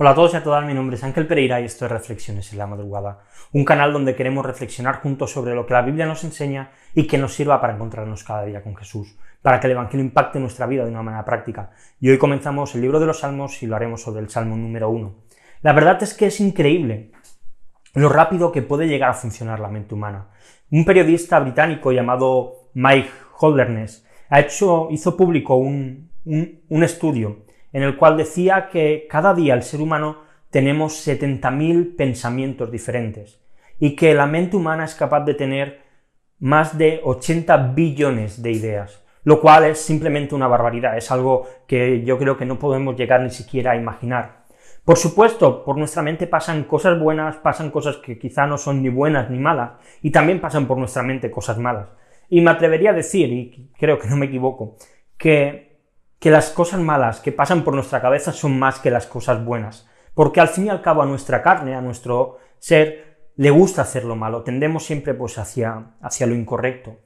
Hola 0.00 0.10
a 0.10 0.14
todos 0.14 0.32
y 0.32 0.36
a 0.36 0.44
todas, 0.44 0.64
mi 0.64 0.74
nombre 0.74 0.94
es 0.94 1.02
Ángel 1.02 1.26
Pereira 1.26 1.60
y 1.60 1.64
esto 1.64 1.84
es 1.84 1.90
Reflexiones 1.90 2.52
en 2.52 2.58
la 2.58 2.68
Madrugada, 2.68 3.24
un 3.52 3.64
canal 3.64 3.92
donde 3.92 4.14
queremos 4.14 4.46
reflexionar 4.46 5.00
juntos 5.00 5.32
sobre 5.32 5.56
lo 5.56 5.66
que 5.66 5.74
la 5.74 5.82
Biblia 5.82 6.06
nos 6.06 6.22
enseña 6.22 6.70
y 6.94 7.08
que 7.08 7.18
nos 7.18 7.34
sirva 7.34 7.60
para 7.60 7.74
encontrarnos 7.74 8.22
cada 8.22 8.44
día 8.44 8.62
con 8.62 8.76
Jesús, 8.76 9.16
para 9.42 9.58
que 9.58 9.66
el 9.66 9.72
Evangelio 9.72 10.06
impacte 10.06 10.38
nuestra 10.38 10.66
vida 10.66 10.84
de 10.84 10.92
una 10.92 11.02
manera 11.02 11.24
práctica. 11.24 11.72
Y 11.98 12.10
hoy 12.10 12.18
comenzamos 12.18 12.76
el 12.76 12.82
libro 12.82 13.00
de 13.00 13.06
los 13.06 13.18
Salmos 13.18 13.60
y 13.64 13.66
lo 13.66 13.74
haremos 13.74 14.00
sobre 14.00 14.20
el 14.20 14.28
Salmo 14.28 14.56
número 14.56 14.88
1. 14.88 15.14
La 15.62 15.72
verdad 15.72 16.00
es 16.00 16.14
que 16.14 16.26
es 16.26 16.38
increíble 16.38 17.10
lo 17.94 18.08
rápido 18.08 18.52
que 18.52 18.62
puede 18.62 18.86
llegar 18.86 19.10
a 19.10 19.14
funcionar 19.14 19.58
la 19.58 19.66
mente 19.66 19.96
humana. 19.96 20.28
Un 20.70 20.84
periodista 20.84 21.40
británico 21.40 21.90
llamado 21.90 22.70
Mike 22.72 23.10
Holderness 23.40 24.06
ha 24.28 24.38
hecho, 24.38 24.86
hizo 24.92 25.16
público 25.16 25.56
un, 25.56 26.12
un, 26.24 26.60
un 26.68 26.84
estudio 26.84 27.47
en 27.72 27.82
el 27.82 27.96
cual 27.96 28.16
decía 28.16 28.68
que 28.70 29.06
cada 29.08 29.34
día 29.34 29.54
el 29.54 29.62
ser 29.62 29.80
humano 29.80 30.22
tenemos 30.50 31.06
70.000 31.06 31.96
pensamientos 31.96 32.70
diferentes 32.70 33.40
y 33.78 33.94
que 33.94 34.14
la 34.14 34.26
mente 34.26 34.56
humana 34.56 34.84
es 34.84 34.94
capaz 34.94 35.20
de 35.20 35.34
tener 35.34 35.80
más 36.38 36.78
de 36.78 37.00
80 37.04 37.56
billones 37.74 38.42
de 38.42 38.52
ideas, 38.52 39.04
lo 39.24 39.40
cual 39.40 39.64
es 39.64 39.80
simplemente 39.80 40.34
una 40.34 40.46
barbaridad, 40.46 40.96
es 40.96 41.10
algo 41.10 41.46
que 41.66 42.02
yo 42.04 42.18
creo 42.18 42.36
que 42.36 42.46
no 42.46 42.58
podemos 42.58 42.96
llegar 42.96 43.20
ni 43.20 43.30
siquiera 43.30 43.72
a 43.72 43.76
imaginar. 43.76 44.46
Por 44.84 44.96
supuesto, 44.96 45.64
por 45.64 45.76
nuestra 45.76 46.02
mente 46.02 46.26
pasan 46.26 46.64
cosas 46.64 46.98
buenas, 46.98 47.36
pasan 47.36 47.70
cosas 47.70 47.98
que 47.98 48.18
quizá 48.18 48.46
no 48.46 48.56
son 48.56 48.82
ni 48.82 48.88
buenas 48.88 49.28
ni 49.28 49.38
malas, 49.38 49.72
y 50.00 50.10
también 50.10 50.40
pasan 50.40 50.66
por 50.66 50.78
nuestra 50.78 51.02
mente 51.02 51.30
cosas 51.30 51.58
malas. 51.58 51.88
Y 52.30 52.40
me 52.40 52.50
atrevería 52.50 52.90
a 52.90 52.94
decir, 52.94 53.30
y 53.30 53.70
creo 53.78 53.98
que 53.98 54.08
no 54.08 54.16
me 54.16 54.26
equivoco, 54.26 54.76
que 55.18 55.67
que 56.18 56.30
las 56.30 56.50
cosas 56.50 56.80
malas 56.80 57.20
que 57.20 57.32
pasan 57.32 57.64
por 57.64 57.74
nuestra 57.74 58.00
cabeza 58.00 58.32
son 58.32 58.58
más 58.58 58.80
que 58.80 58.90
las 58.90 59.06
cosas 59.06 59.44
buenas, 59.44 59.88
porque 60.14 60.40
al 60.40 60.48
fin 60.48 60.66
y 60.66 60.68
al 60.70 60.82
cabo 60.82 61.02
a 61.02 61.06
nuestra 61.06 61.42
carne, 61.42 61.74
a 61.74 61.80
nuestro 61.80 62.38
ser, 62.58 63.30
le 63.36 63.50
gusta 63.50 63.82
hacer 63.82 64.04
lo 64.04 64.16
malo, 64.16 64.42
tendemos 64.42 64.84
siempre 64.84 65.14
pues 65.14 65.38
hacia, 65.38 65.92
hacia 66.00 66.26
lo 66.26 66.34
incorrecto. 66.34 66.96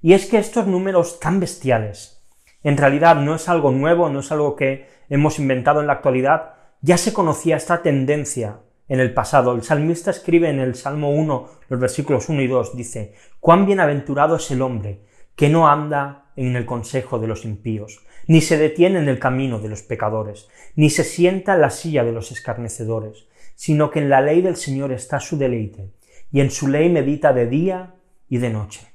Y 0.00 0.14
es 0.14 0.26
que 0.26 0.38
estos 0.38 0.66
números 0.66 1.20
tan 1.20 1.38
bestiales, 1.38 2.24
en 2.62 2.76
realidad 2.76 3.16
no 3.16 3.34
es 3.34 3.48
algo 3.48 3.70
nuevo, 3.70 4.08
no 4.08 4.20
es 4.20 4.32
algo 4.32 4.56
que 4.56 4.88
hemos 5.10 5.38
inventado 5.38 5.80
en 5.80 5.86
la 5.86 5.94
actualidad, 5.94 6.54
ya 6.80 6.96
se 6.96 7.12
conocía 7.12 7.56
esta 7.56 7.82
tendencia 7.82 8.60
en 8.88 9.00
el 9.00 9.12
pasado. 9.14 9.54
El 9.54 9.62
salmista 9.62 10.10
escribe 10.10 10.48
en 10.48 10.60
el 10.60 10.74
Salmo 10.74 11.10
1, 11.10 11.48
los 11.68 11.80
versículos 11.80 12.28
1 12.28 12.42
y 12.42 12.46
2, 12.46 12.76
dice, 12.76 13.14
cuán 13.38 13.66
bienaventurado 13.66 14.36
es 14.36 14.50
el 14.50 14.62
hombre 14.62 15.04
que 15.36 15.48
no 15.48 15.68
anda 15.68 16.32
en 16.36 16.56
el 16.56 16.66
consejo 16.66 17.18
de 17.18 17.26
los 17.26 17.44
impíos, 17.44 18.04
ni 18.26 18.40
se 18.40 18.56
detiene 18.56 18.98
en 18.98 19.08
el 19.08 19.18
camino 19.18 19.58
de 19.58 19.68
los 19.68 19.82
pecadores, 19.82 20.48
ni 20.76 20.90
se 20.90 21.04
sienta 21.04 21.54
en 21.54 21.60
la 21.60 21.70
silla 21.70 22.04
de 22.04 22.12
los 22.12 22.32
escarnecedores, 22.32 23.26
sino 23.54 23.90
que 23.90 24.00
en 24.00 24.08
la 24.08 24.20
ley 24.20 24.42
del 24.42 24.56
Señor 24.56 24.92
está 24.92 25.20
su 25.20 25.36
deleite, 25.38 25.90
y 26.30 26.40
en 26.40 26.50
su 26.50 26.68
ley 26.68 26.88
medita 26.88 27.32
de 27.32 27.46
día 27.46 27.94
y 28.28 28.38
de 28.38 28.50
noche. 28.50 28.86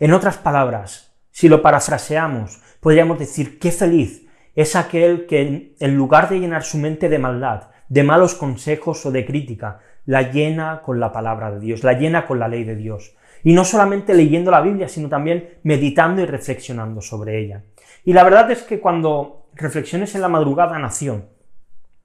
En 0.00 0.12
otras 0.12 0.36
palabras, 0.36 1.14
si 1.30 1.48
lo 1.48 1.62
parafraseamos, 1.62 2.60
podríamos 2.80 3.18
decir 3.18 3.58
qué 3.58 3.70
feliz 3.70 4.26
es 4.54 4.76
aquel 4.76 5.26
que 5.26 5.74
en 5.78 5.96
lugar 5.96 6.28
de 6.28 6.40
llenar 6.40 6.62
su 6.62 6.78
mente 6.78 7.08
de 7.08 7.18
maldad, 7.18 7.68
de 7.88 8.02
malos 8.02 8.34
consejos 8.34 9.04
o 9.06 9.10
de 9.10 9.24
crítica, 9.24 9.80
la 10.04 10.30
llena 10.30 10.82
con 10.82 11.00
la 11.00 11.12
palabra 11.12 11.50
de 11.50 11.60
Dios, 11.60 11.84
la 11.84 11.92
llena 11.94 12.26
con 12.26 12.38
la 12.38 12.48
ley 12.48 12.64
de 12.64 12.76
Dios. 12.76 13.14
Y 13.44 13.54
no 13.54 13.64
solamente 13.64 14.14
leyendo 14.14 14.50
la 14.50 14.60
Biblia, 14.60 14.88
sino 14.88 15.08
también 15.08 15.58
meditando 15.62 16.22
y 16.22 16.26
reflexionando 16.26 17.00
sobre 17.00 17.38
ella. 17.40 17.62
Y 18.04 18.12
la 18.12 18.24
verdad 18.24 18.50
es 18.50 18.62
que 18.62 18.80
cuando 18.80 19.46
Reflexiones 19.54 20.14
en 20.14 20.22
la 20.22 20.28
Madrugada 20.28 20.78
nació, 20.78 21.26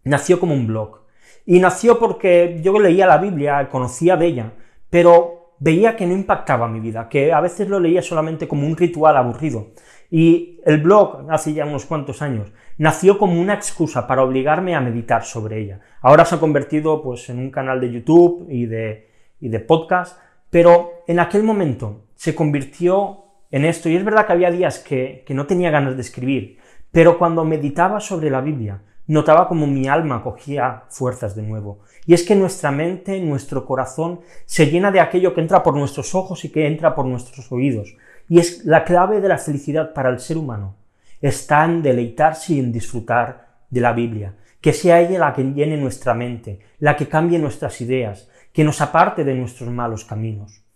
nació 0.03 0.39
como 0.39 0.53
un 0.53 0.67
blog. 0.67 1.01
Y 1.45 1.59
nació 1.59 1.97
porque 1.97 2.59
yo 2.61 2.77
leía 2.79 3.07
la 3.07 3.17
Biblia, 3.17 3.69
conocía 3.69 4.17
de 4.17 4.25
ella, 4.25 4.53
pero 4.89 5.53
veía 5.59 5.95
que 5.95 6.05
no 6.05 6.13
impactaba 6.13 6.67
mi 6.67 6.79
vida, 6.79 7.07
que 7.09 7.31
a 7.31 7.41
veces 7.41 7.69
lo 7.69 7.79
leía 7.79 8.01
solamente 8.01 8.47
como 8.47 8.67
un 8.67 8.75
ritual 8.75 9.15
aburrido. 9.17 9.71
Y 10.09 10.59
el 10.65 10.81
blog, 10.81 11.25
hace 11.29 11.53
ya 11.53 11.65
unos 11.65 11.85
cuantos 11.85 12.21
años, 12.21 12.51
nació 12.77 13.17
como 13.17 13.39
una 13.39 13.53
excusa 13.53 14.07
para 14.07 14.23
obligarme 14.23 14.75
a 14.75 14.81
meditar 14.81 15.23
sobre 15.23 15.61
ella. 15.61 15.81
Ahora 16.01 16.25
se 16.25 16.35
ha 16.35 16.39
convertido 16.39 17.01
pues, 17.01 17.29
en 17.29 17.39
un 17.39 17.51
canal 17.51 17.81
de 17.81 17.91
YouTube 17.91 18.47
y 18.49 18.65
de, 18.65 19.09
y 19.39 19.49
de 19.49 19.59
podcast, 19.59 20.19
pero 20.49 21.03
en 21.07 21.19
aquel 21.19 21.43
momento 21.43 22.05
se 22.15 22.35
convirtió 22.35 23.25
en 23.51 23.65
esto. 23.65 23.89
Y 23.89 23.95
es 23.95 24.03
verdad 24.03 24.25
que 24.25 24.33
había 24.33 24.51
días 24.51 24.79
que, 24.79 25.25
no 25.29 25.45
tenía 25.45 25.71
ganas 25.71 25.95
de 25.95 26.01
escribir, 26.01 26.57
pero 26.91 27.17
cuando 27.17 27.43
meditaba 27.43 27.99
sobre 27.99 28.29
la 28.29 28.41
Biblia, 28.41 28.81
notaba 29.07 29.47
como 29.47 29.67
mi 29.67 29.87
alma 29.87 30.23
cogía 30.23 30.83
fuerzas 30.89 31.35
de 31.35 31.43
nuevo. 31.43 31.79
Y 32.05 32.13
es 32.13 32.23
que 32.23 32.35
nuestra 32.35 32.71
mente, 32.71 33.19
nuestro 33.19 33.65
corazón, 33.65 34.21
se 34.45 34.67
llena 34.67 34.91
de 34.91 34.99
aquello 34.99 35.33
que 35.33 35.41
entra 35.41 35.63
por 35.63 35.75
nuestros 35.75 36.15
ojos 36.15 36.43
y 36.45 36.49
que 36.49 36.67
entra 36.67 36.95
por 36.95 37.05
nuestros 37.05 37.51
oídos. 37.51 37.95
Y 38.29 38.39
es 38.39 38.65
la 38.65 38.83
clave 38.83 39.21
de 39.21 39.29
la 39.29 39.37
felicidad 39.37 39.93
para 39.93 40.09
el 40.09 40.19
ser 40.19 40.37
humano. 40.37 40.75
Está 41.21 41.65
en 41.65 41.81
deleitarse 41.81 42.53
y 42.53 42.59
en 42.59 42.71
disfrutar 42.71 43.47
de 43.69 43.81
la 43.81 43.93
Biblia. 43.93 44.35
Que 44.61 44.73
sea 44.73 44.99
ella 44.99 45.19
la 45.19 45.33
que 45.33 45.43
llene 45.43 45.77
nuestra 45.77 46.13
mente, 46.13 46.59
la 46.79 46.95
que 46.95 47.07
cambie 47.07 47.39
nuestras 47.39 47.79
ideas, 47.79 48.29
que 48.51 48.63
nos 48.63 48.81
aparte 48.81 49.23
de 49.23 49.35
nuestros 49.35 49.69
malos 49.69 50.03
caminos. 50.03 50.66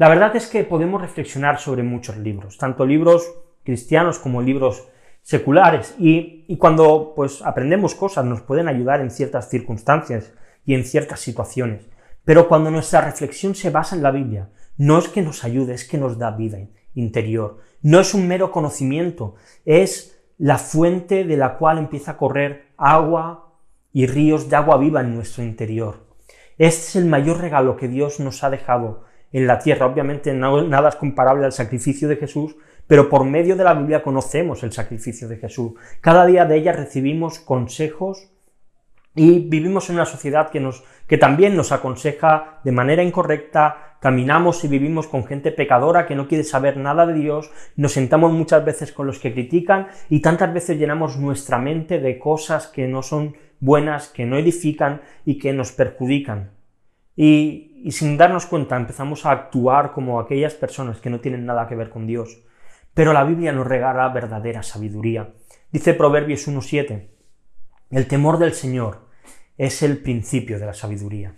La 0.00 0.08
verdad 0.08 0.34
es 0.34 0.46
que 0.46 0.64
podemos 0.64 0.98
reflexionar 0.98 1.58
sobre 1.60 1.82
muchos 1.82 2.16
libros, 2.16 2.56
tanto 2.56 2.86
libros 2.86 3.34
cristianos 3.64 4.18
como 4.18 4.40
libros 4.40 4.88
seculares, 5.20 5.94
y, 5.98 6.56
cuando 6.56 7.12
pues 7.14 7.42
aprendemos 7.42 7.94
cosas 7.94 8.24
nos 8.24 8.40
pueden 8.40 8.66
ayudar 8.66 9.02
en 9.02 9.10
ciertas 9.10 9.50
circunstancias 9.50 10.32
y 10.64 10.72
en 10.72 10.84
ciertas 10.84 11.20
situaciones. 11.20 11.86
Pero 12.24 12.48
cuando 12.48 12.70
nuestra 12.70 13.02
reflexión 13.02 13.54
se 13.54 13.68
basa 13.68 13.94
en 13.94 14.02
la 14.02 14.10
Biblia, 14.10 14.48
no 14.78 14.96
es 14.96 15.06
que 15.08 15.20
nos 15.20 15.44
ayude, 15.44 15.74
es 15.74 15.86
que 15.86 15.98
nos 15.98 16.16
da 16.16 16.30
vida 16.30 16.56
interior. 16.94 17.58
No 17.82 18.00
es 18.00 18.14
un 18.14 18.26
mero 18.26 18.52
conocimiento, 18.52 19.34
es 19.66 20.18
la 20.38 20.56
fuente 20.56 21.24
de 21.24 21.36
la 21.36 21.58
cual 21.58 21.76
empieza 21.76 22.12
a 22.12 22.16
correr 22.16 22.68
agua 22.78 23.52
y 23.92 24.06
ríos 24.06 24.48
de 24.48 24.56
agua 24.56 24.78
viva 24.78 25.02
en 25.02 25.14
nuestro 25.14 25.44
interior. 25.44 26.06
Este 26.56 26.86
es 26.86 26.96
el 26.96 27.04
mayor 27.04 27.42
regalo 27.42 27.76
que 27.76 27.88
Dios 27.88 28.18
nos 28.18 28.42
ha 28.44 28.48
dejado 28.48 29.09
en 29.32 29.46
la 29.46 29.58
tierra. 29.58 29.86
Obviamente 29.86 30.32
nada 30.34 30.88
es 30.88 30.96
comparable 30.96 31.46
al 31.46 31.52
sacrificio 31.52 32.08
de 32.08 32.16
Jesús, 32.16 32.56
pero 32.86 33.08
por 33.08 33.24
medio 33.24 33.56
de 33.56 33.64
la 33.64 33.74
Biblia 33.74 34.02
conocemos 34.02 34.62
el 34.62 34.72
sacrificio 34.72 35.28
de 35.28 35.36
Jesús. 35.36 35.72
Cada 36.00 36.26
día 36.26 36.44
de 36.44 36.56
ella 36.56 36.72
recibimos 36.72 37.38
consejos 37.38 38.30
y 39.14 39.40
vivimos 39.40 39.88
en 39.90 39.96
una 39.96 40.06
sociedad 40.06 40.50
que, 40.50 40.60
nos, 40.60 40.84
que 41.06 41.18
también 41.18 41.56
nos 41.56 41.72
aconseja 41.72 42.60
de 42.64 42.72
manera 42.72 43.02
incorrecta, 43.02 43.96
caminamos 44.00 44.64
y 44.64 44.68
vivimos 44.68 45.08
con 45.08 45.26
gente 45.26 45.50
pecadora 45.50 46.06
que 46.06 46.14
no 46.14 46.28
quiere 46.28 46.44
saber 46.44 46.76
nada 46.76 47.06
de 47.06 47.14
Dios, 47.14 47.50
nos 47.76 47.92
sentamos 47.92 48.32
muchas 48.32 48.64
veces 48.64 48.92
con 48.92 49.06
los 49.06 49.18
que 49.18 49.32
critican 49.32 49.88
y 50.08 50.20
tantas 50.20 50.54
veces 50.54 50.78
llenamos 50.78 51.18
nuestra 51.18 51.58
mente 51.58 51.98
de 51.98 52.18
cosas 52.18 52.68
que 52.68 52.86
no 52.86 53.02
son 53.02 53.36
buenas, 53.58 54.08
que 54.08 54.24
no 54.24 54.38
edifican 54.38 55.02
y 55.24 55.38
que 55.38 55.52
nos 55.52 55.72
perjudican. 55.72 56.59
Y 57.22 57.90
sin 57.90 58.16
darnos 58.16 58.46
cuenta 58.46 58.78
empezamos 58.78 59.26
a 59.26 59.32
actuar 59.32 59.92
como 59.92 60.20
aquellas 60.20 60.54
personas 60.54 61.02
que 61.02 61.10
no 61.10 61.20
tienen 61.20 61.44
nada 61.44 61.68
que 61.68 61.76
ver 61.76 61.90
con 61.90 62.06
Dios. 62.06 62.42
Pero 62.94 63.12
la 63.12 63.24
Biblia 63.24 63.52
nos 63.52 63.66
regala 63.66 64.08
verdadera 64.08 64.62
sabiduría. 64.62 65.34
Dice 65.70 65.92
Proverbios 65.92 66.48
1.7, 66.48 67.10
el 67.90 68.08
temor 68.08 68.38
del 68.38 68.54
Señor 68.54 69.06
es 69.58 69.82
el 69.82 69.98
principio 69.98 70.58
de 70.58 70.64
la 70.64 70.72
sabiduría. 70.72 71.36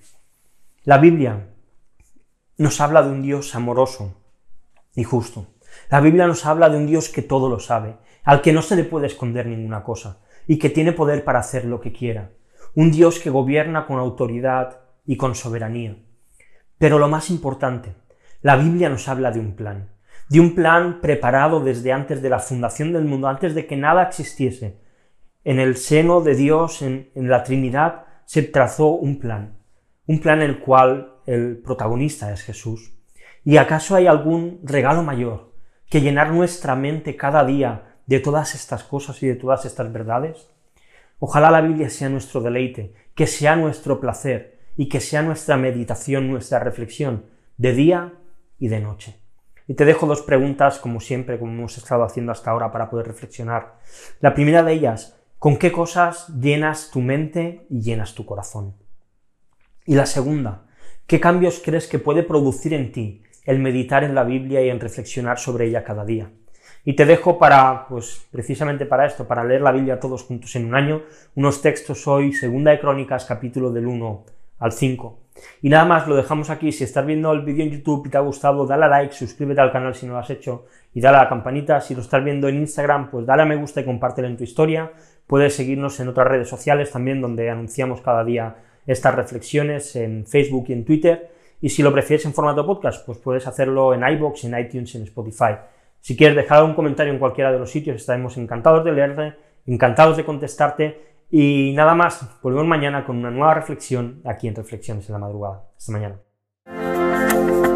La 0.85 0.99
Biblia 0.99 1.49
nos 2.59 2.81
habla 2.81 3.03
de 3.03 3.11
un 3.11 3.21
Dios 3.21 3.57
amoroso 3.57 4.23
y 4.95 5.03
justo. 5.03 5.49
La 5.91 6.01
Biblia 6.01 6.29
nos 6.29 6.47
habla 6.47 6.69
de 6.69 6.77
un 6.77 6.87
Dios 6.87 7.09
que 7.09 7.23
todo 7.23 7.49
lo 7.49 7.59
sabe, 7.59 7.97
al 8.23 8.41
que 8.41 8.53
no 8.53 8.63
se 8.63 8.77
le 8.77 8.85
puede 8.85 9.09
esconder 9.09 9.47
ninguna 9.47 9.83
cosa, 9.83 10.21
y 10.47 10.61
que 10.61 10.71
tiene 10.71 10.93
poder 10.93 11.25
para 11.25 11.41
hacer 11.41 11.65
lo 11.65 11.81
que 11.81 11.93
quiera. 11.93 12.31
Un 12.77 12.93
Dios 12.93 13.19
que 13.19 13.31
gobierna 13.31 13.85
con 13.85 13.99
autoridad 13.99 14.82
y 15.05 15.17
con 15.17 15.35
soberanía. 15.35 15.97
Pero 16.79 16.99
lo 16.99 17.09
más 17.09 17.31
importante, 17.31 17.95
la 18.41 18.57
Biblia 18.57 18.89
nos 18.89 19.09
habla 19.09 19.31
de 19.31 19.41
un 19.41 19.55
plan, 19.55 19.91
de 20.29 20.41
un 20.41 20.55
plan 20.55 21.01
preparado 21.01 21.61
desde 21.61 21.93
antes 21.93 22.23
de 22.23 22.31
la 22.31 22.39
fundación 22.39 22.93
del 22.93 23.05
mundo, 23.05 23.29
antes 23.29 23.55
de 23.55 23.67
que 23.67 23.77
nada 23.77 24.03
existiese. 24.03 24.81
En 25.45 25.59
el 25.59 25.77
seno 25.77 26.21
de 26.21 26.35
Dios, 26.35 26.83
en, 26.83 27.11
la 27.15 27.45
Trinidad, 27.45 28.05
se 28.25 28.43
trazó 28.43 28.89
un 28.89 29.19
plan, 29.19 29.59
un 30.07 30.21
plan 30.21 30.41
en 30.41 30.51
el 30.51 30.59
cual 30.61 31.17
el 31.27 31.59
protagonista 31.59 32.33
es 32.33 32.43
Jesús. 32.43 32.93
¿Y 33.45 33.57
acaso 33.57 33.95
hay 33.95 34.07
algún 34.07 34.61
regalo 34.63 35.03
mayor 35.03 35.53
que 35.91 36.01
llenar 36.01 36.33
nuestra 36.33 36.77
mente 36.77 37.17
cada 37.17 37.45
día 37.45 37.99
de 38.07 38.21
todas 38.21 38.55
estas 38.55 38.85
cosas 38.85 39.23
y 39.23 39.27
de 39.27 39.37
todas 39.37 39.65
estas 39.65 39.93
verdades? 39.93 40.49
Ojalá 41.19 41.51
la 41.51 41.61
Biblia 41.61 41.91
sea 41.91 42.09
nuestro 42.09 42.41
deleite, 42.41 42.95
que 43.15 43.27
sea 43.27 43.55
nuestro 43.55 44.01
placer, 44.01 44.52
y 44.77 44.89
que 44.89 45.01
sea 45.01 45.23
nuestra 45.23 45.57
meditación, 45.57 46.31
nuestra 46.31 46.59
reflexión 46.59 47.27
de 47.57 47.73
día 47.73 48.13
y 48.59 48.69
de 48.69 48.81
noche. 48.81 49.17
Y 49.69 49.75
te 49.75 49.85
dejo 49.85 50.07
dos 50.07 50.23
preguntas, 50.23 50.79
como 50.79 51.01
siempre, 51.01 51.39
como 51.39 51.53
hemos 51.53 51.79
estado 51.79 52.05
haciendo 52.05 52.33
hasta 52.33 52.51
ahora, 52.51 52.73
para 52.73 52.91
poder 52.91 53.07
reflexionar. 53.07 53.79
La 54.21 54.35
primera 54.35 54.63
de 54.63 54.73
ellas, 54.73 55.17
¿Con 55.43 55.57
qué 55.57 55.73
cosas 55.73 56.29
llenas 56.41 56.93
tu 56.93 57.01
mente 57.01 57.67
y 57.69 57.81
llenas 57.81 58.15
tu 58.15 58.25
corazón? 58.25 58.77
Y 59.85 59.97
la 59.97 60.07
segunda, 60.07 60.67
¿qué 61.09 61.19
cambios 61.19 61.61
crees 61.65 61.89
que 61.89 61.99
puede 61.99 62.23
producir 62.23 62.73
en 62.75 62.93
ti 62.93 63.25
el 63.45 63.59
meditar 63.59 64.05
en 64.05 64.15
la 64.15 64.23
Biblia 64.23 64.65
y 64.65 64.69
en 64.69 64.79
reflexionar 64.79 65.41
sobre 65.41 65.67
ella 65.67 65.83
cada 65.83 66.05
día? 66.05 66.31
Y 66.85 66.95
te 66.95 67.07
dejo 67.07 67.41
para, 67.41 67.89
pues 67.89 68.25
precisamente 68.31 68.87
para 68.87 69.05
esto, 69.05 69.27
para 69.27 69.43
leer 69.43 69.63
la 69.63 69.73
Biblia 69.73 69.99
todos 69.99 70.23
juntos 70.23 70.55
en 70.55 70.67
un 70.67 70.77
año, 70.77 71.03
unos 71.35 71.61
textos 71.61 72.07
hoy, 72.07 72.33
Segunda 72.33 72.71
de 72.71 72.79
Crónicas, 72.79 73.25
capítulo 73.25 73.73
del 73.73 73.89
1 73.89 74.25
al 74.63 74.73
5. 74.73 75.19
Y 75.61 75.69
nada 75.69 75.85
más, 75.85 76.07
lo 76.07 76.15
dejamos 76.15 76.51
aquí. 76.51 76.73
Si 76.73 76.85
estás 76.85 77.05
viendo 77.05 77.33
el 77.33 77.43
vídeo 77.43 77.65
en 77.65 77.73
YouTube 77.73 78.07
y 78.07 78.11
te 78.11 78.17
ha 78.17 78.21
gustado, 78.21 78.67
dale 78.67 78.85
a 78.85 78.89
like, 78.89 79.13
suscríbete 79.13 79.61
al 79.61 79.73
canal 79.73 79.95
si 79.95 80.07
no 80.07 80.13
lo 80.13 80.19
has 80.21 80.31
hecho 80.31 80.67
y 80.95 81.01
dale 81.01 81.19
a 81.19 81.25
la 81.25 81.29
campanita. 81.29 81.81
Si 81.81 81.95
lo 81.95 82.01
estás 82.01 82.23
viendo 82.23 82.49
en 82.49 82.57
Instagram, 82.57 83.11
pues 83.11 83.27
dale 83.27 83.43
a 83.43 83.45
me 83.45 83.57
gusta 83.57 83.81
y 83.81 83.85
compártelo 83.85 84.29
en 84.29 84.37
tu 84.37 84.45
historia. 84.45 84.93
Puedes 85.27 85.55
seguirnos 85.57 85.99
en 86.01 86.09
otras 86.09 86.29
redes 86.29 86.49
sociales 86.49 86.91
también, 86.91 87.21
donde 87.21 87.51
anunciamos 87.51 88.01
cada 88.01 88.25
día 88.25 88.57
estas 88.87 89.15
reflexiones 89.15 89.97
en 89.97 90.27
Facebook 90.27 90.67
y 90.69 90.73
en 90.75 90.85
Twitter. 90.85 91.31
Y 91.61 91.71
si 91.71 91.83
lo 91.83 91.93
prefieres 91.93 92.25
en 92.27 92.35
formato 92.35 92.65
podcast, 92.67 93.05
pues 93.05 93.19
puedes 93.19 93.47
hacerlo 93.47 93.95
en 93.95 94.07
iBox, 94.07 94.45
en 94.45 94.59
iTunes, 94.59 94.95
en 94.95 95.03
Spotify. 95.03 95.57
Si 96.01 96.17
quieres 96.17 96.37
dejar 96.37 96.65
un 96.65 96.75
comentario 96.75 97.13
en 97.13 97.19
cualquiera 97.19 97.53
de 97.53 97.59
los 97.59 97.71
sitios, 97.71 97.97
estaremos 97.97 98.37
encantados 98.37 98.85
de 98.85 98.93
leerte, 98.93 99.35
encantados 99.67 100.17
de 100.17 100.25
contestarte. 100.25 101.12
Y 101.35 101.73
nada 101.73 101.95
más, 101.95 102.29
volvemos 102.43 102.67
mañana 102.67 103.07
con 103.07 103.17
una 103.17 103.31
nueva 103.31 103.55
reflexión 103.55 104.21
aquí 104.27 104.49
en 104.49 104.55
Reflexiones 104.55 105.09
en 105.09 105.15
la 105.15 105.19
Madrugada. 105.19 105.65
Hasta 105.79 105.91
mañana. 105.91 107.72